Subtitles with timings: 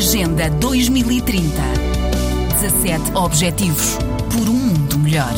[0.00, 1.44] Agenda 2030.
[2.58, 3.98] 17 Objetivos
[4.32, 5.34] por um mundo melhor.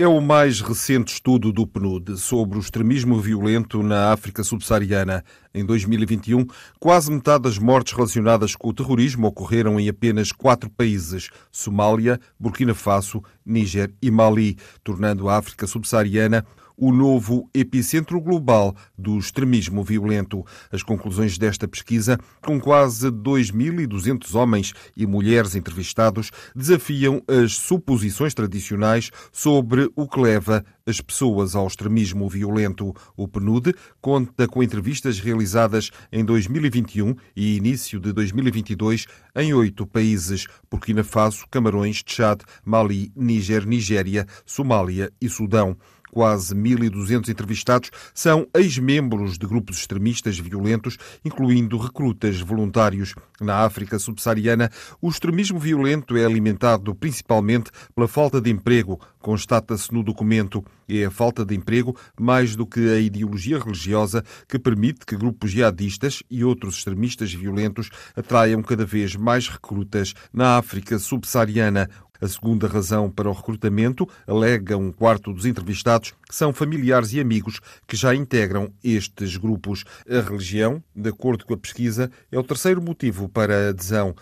[0.00, 5.24] É o mais recente estudo do PNUD sobre o extremismo violento na África subsaariana.
[5.54, 6.46] Em 2021,
[6.80, 12.74] quase metade das mortes relacionadas com o terrorismo ocorreram em apenas quatro países: Somália, Burkina
[12.74, 16.44] Faso, Níger e Mali, tornando a África subsaariana
[16.76, 20.44] o novo epicentro global do extremismo violento.
[20.70, 29.10] As conclusões desta pesquisa, com quase 2.200 homens e mulheres entrevistados, desafiam as suposições tradicionais
[29.32, 32.94] sobre o que leva as pessoas ao extremismo violento.
[33.16, 39.06] O PNUD conta com entrevistas realizadas em 2021 e início de 2022
[39.36, 45.76] em oito países: Burkina Faso, Camarões, Tchad, Mali, Níger, Nigéria, Somália e Sudão.
[46.12, 53.14] Quase 1.200 entrevistados são ex-membros de grupos extremistas violentos, incluindo recrutas voluntários.
[53.40, 60.02] Na África subsaariana, o extremismo violento é alimentado principalmente pela falta de emprego, constata-se no
[60.02, 60.62] documento.
[60.88, 65.50] É a falta de emprego, mais do que a ideologia religiosa, que permite que grupos
[65.50, 71.88] jihadistas e outros extremistas violentos atraiam cada vez mais recrutas na África subsaariana.
[72.22, 77.58] A segunda razão para o recrutamento, alega um quarto dos entrevistados, são familiares e amigos
[77.84, 79.82] que já integram estes grupos.
[80.08, 84.14] A religião, de acordo com a pesquisa, é o terceiro motivo para a adesão.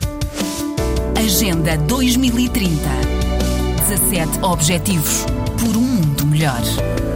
[1.14, 2.70] Agenda 2030.
[3.86, 5.26] 17 Objetivos
[6.40, 7.09] por um mundo melhor.